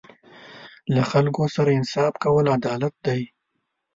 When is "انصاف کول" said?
1.79-2.45